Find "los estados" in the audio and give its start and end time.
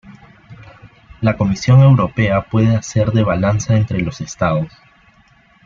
4.01-4.73